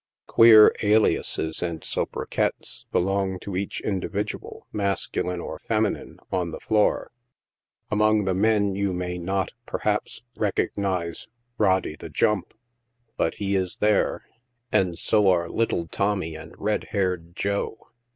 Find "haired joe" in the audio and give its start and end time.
16.85-17.87